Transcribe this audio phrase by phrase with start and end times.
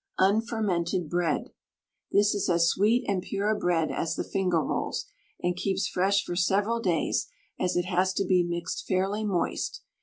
[0.17, 1.51] UNFERMENTED BREAD.
[2.11, 5.05] This is as sweet and pure a bread as the finger rolls,
[5.43, 7.27] and keeps fresh for several days,
[7.59, 9.83] as it has to be mixed fairly moist.